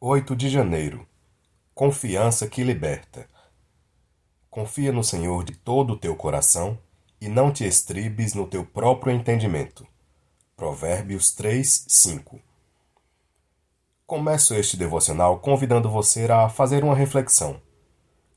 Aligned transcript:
8 0.00 0.36
de 0.36 0.48
janeiro 0.48 1.04
Confiança 1.74 2.46
que 2.46 2.62
liberta. 2.62 3.28
Confia 4.48 4.92
no 4.92 5.02
Senhor 5.02 5.42
de 5.42 5.56
todo 5.56 5.94
o 5.94 5.98
teu 5.98 6.14
coração 6.14 6.78
e 7.20 7.26
não 7.26 7.50
te 7.50 7.66
estribes 7.66 8.32
no 8.32 8.46
teu 8.46 8.64
próprio 8.64 9.12
entendimento. 9.12 9.84
Provérbios 10.56 11.32
3, 11.32 11.86
5 11.88 12.40
Começo 14.06 14.54
este 14.54 14.76
devocional 14.76 15.40
convidando 15.40 15.90
você 15.90 16.30
a 16.30 16.48
fazer 16.48 16.84
uma 16.84 16.94
reflexão. 16.94 17.60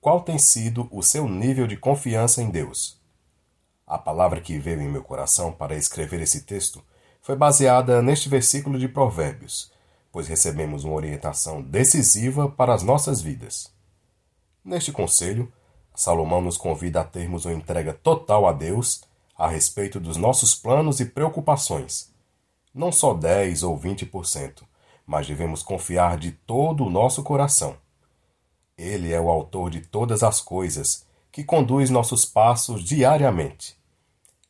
Qual 0.00 0.22
tem 0.22 0.38
sido 0.38 0.88
o 0.90 1.02
seu 1.02 1.28
nível 1.28 1.66
de 1.66 1.76
confiança 1.76 2.40
em 2.42 2.48
Deus? 2.48 2.98
A 3.86 3.98
palavra 3.98 4.40
que 4.40 4.58
veio 4.58 4.80
em 4.80 4.88
meu 4.88 5.02
coração 5.02 5.52
para 5.52 5.76
escrever 5.76 6.22
esse 6.22 6.46
texto 6.46 6.82
foi 7.20 7.36
baseada 7.36 8.00
neste 8.00 8.30
versículo 8.30 8.78
de 8.78 8.88
Provérbios 8.88 9.70
pois 10.12 10.28
recebemos 10.28 10.84
uma 10.84 10.94
orientação 10.94 11.62
decisiva 11.62 12.48
para 12.48 12.74
as 12.74 12.82
nossas 12.82 13.22
vidas. 13.22 13.72
Neste 14.62 14.92
conselho, 14.92 15.50
Salomão 15.94 16.42
nos 16.42 16.58
convida 16.58 17.00
a 17.00 17.04
termos 17.04 17.46
uma 17.46 17.54
entrega 17.54 17.94
total 17.94 18.46
a 18.46 18.52
Deus 18.52 19.02
a 19.36 19.48
respeito 19.48 19.98
dos 19.98 20.16
nossos 20.16 20.54
planos 20.54 21.00
e 21.00 21.06
preocupações. 21.06 22.12
Não 22.74 22.92
só 22.92 23.14
10 23.14 23.62
ou 23.62 23.78
20%, 23.78 24.62
mas 25.06 25.26
devemos 25.26 25.62
confiar 25.62 26.16
de 26.16 26.32
todo 26.32 26.84
o 26.84 26.90
nosso 26.90 27.22
coração. 27.22 27.76
Ele 28.76 29.12
é 29.12 29.20
o 29.20 29.30
autor 29.30 29.70
de 29.70 29.80
todas 29.80 30.22
as 30.22 30.40
coisas, 30.40 31.04
que 31.30 31.42
conduz 31.42 31.90
nossos 31.90 32.24
passos 32.24 32.84
diariamente. 32.84 33.76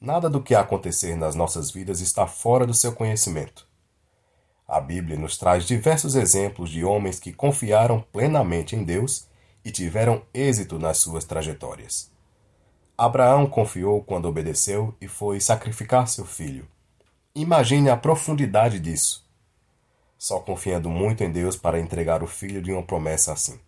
Nada 0.00 0.28
do 0.28 0.42
que 0.42 0.54
acontecer 0.54 1.16
nas 1.16 1.34
nossas 1.34 1.70
vidas 1.70 2.00
está 2.00 2.26
fora 2.26 2.66
do 2.66 2.74
seu 2.74 2.92
conhecimento. 2.92 3.66
A 4.68 4.80
Bíblia 4.80 5.16
nos 5.16 5.38
traz 5.38 5.64
diversos 5.64 6.16
exemplos 6.16 6.70
de 6.70 6.84
homens 6.84 7.20
que 7.20 7.32
confiaram 7.32 8.00
plenamente 8.12 8.74
em 8.74 8.82
Deus 8.82 9.28
e 9.64 9.70
tiveram 9.70 10.22
êxito 10.34 10.78
nas 10.78 10.98
suas 10.98 11.24
trajetórias. 11.24 12.10
Abraão 12.98 13.46
confiou 13.46 14.02
quando 14.02 14.26
obedeceu 14.26 14.94
e 15.00 15.06
foi 15.06 15.40
sacrificar 15.40 16.08
seu 16.08 16.24
filho. 16.24 16.66
Imagine 17.34 17.90
a 17.90 17.96
profundidade 17.96 18.80
disso. 18.80 19.24
Só 20.18 20.40
confiando 20.40 20.88
muito 20.88 21.22
em 21.22 21.30
Deus 21.30 21.56
para 21.56 21.78
entregar 21.78 22.22
o 22.22 22.26
filho 22.26 22.62
de 22.62 22.72
uma 22.72 22.82
promessa 22.82 23.32
assim. 23.34 23.60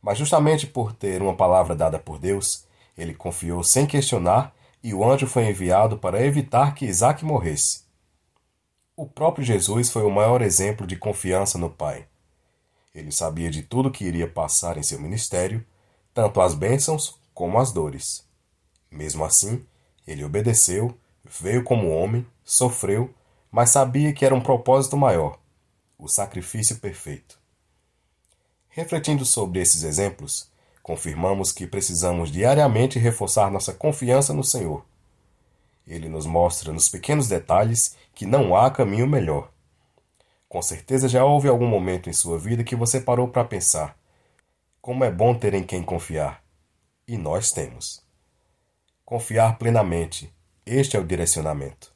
Mas 0.00 0.16
justamente 0.16 0.66
por 0.66 0.92
ter 0.92 1.20
uma 1.20 1.34
palavra 1.34 1.74
dada 1.74 1.98
por 1.98 2.18
Deus, 2.18 2.64
ele 2.96 3.12
confiou 3.12 3.62
sem 3.62 3.84
questionar 3.86 4.54
e 4.82 4.94
o 4.94 5.04
anjo 5.04 5.26
foi 5.26 5.50
enviado 5.50 5.98
para 5.98 6.24
evitar 6.24 6.74
que 6.74 6.86
Isaac 6.86 7.24
morresse. 7.24 7.85
O 8.98 9.04
próprio 9.04 9.44
Jesus 9.44 9.90
foi 9.90 10.04
o 10.04 10.10
maior 10.10 10.40
exemplo 10.40 10.86
de 10.86 10.96
confiança 10.96 11.58
no 11.58 11.68
Pai. 11.68 12.06
Ele 12.94 13.12
sabia 13.12 13.50
de 13.50 13.62
tudo 13.62 13.90
que 13.90 14.06
iria 14.06 14.26
passar 14.26 14.78
em 14.78 14.82
seu 14.82 14.98
ministério, 14.98 15.62
tanto 16.14 16.40
as 16.40 16.54
bênçãos 16.54 17.20
como 17.34 17.58
as 17.58 17.70
dores. 17.70 18.24
Mesmo 18.90 19.22
assim, 19.22 19.62
ele 20.06 20.24
obedeceu, 20.24 20.96
veio 21.22 21.62
como 21.62 21.90
homem, 21.90 22.26
sofreu, 22.42 23.14
mas 23.52 23.68
sabia 23.68 24.14
que 24.14 24.24
era 24.24 24.34
um 24.34 24.40
propósito 24.40 24.96
maior 24.96 25.38
o 25.98 26.08
sacrifício 26.08 26.76
perfeito. 26.76 27.38
Refletindo 28.68 29.26
sobre 29.26 29.60
esses 29.60 29.82
exemplos, 29.82 30.50
confirmamos 30.82 31.52
que 31.52 31.66
precisamos 31.66 32.30
diariamente 32.30 32.98
reforçar 32.98 33.50
nossa 33.50 33.74
confiança 33.74 34.32
no 34.32 34.44
Senhor 34.44 34.82
ele 35.86 36.08
nos 36.08 36.26
mostra 36.26 36.72
nos 36.72 36.88
pequenos 36.88 37.28
detalhes 37.28 37.96
que 38.14 38.26
não 38.26 38.56
há 38.56 38.70
caminho 38.70 39.06
melhor. 39.06 39.52
Com 40.48 40.60
certeza 40.62 41.08
já 41.08 41.24
houve 41.24 41.48
algum 41.48 41.66
momento 41.66 42.08
em 42.08 42.12
sua 42.12 42.38
vida 42.38 42.64
que 42.64 42.74
você 42.74 43.00
parou 43.00 43.28
para 43.28 43.44
pensar: 43.44 43.96
como 44.80 45.04
é 45.04 45.10
bom 45.10 45.34
ter 45.34 45.54
em 45.54 45.62
quem 45.62 45.82
confiar. 45.82 46.42
E 47.06 47.16
nós 47.16 47.52
temos. 47.52 48.04
Confiar 49.04 49.58
plenamente, 49.58 50.32
este 50.64 50.96
é 50.96 51.00
o 51.00 51.06
direcionamento. 51.06 51.94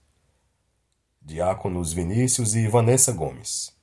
Diáconos 1.20 1.92
Vinícius 1.92 2.54
e 2.54 2.68
Vanessa 2.68 3.12
Gomes. 3.12 3.79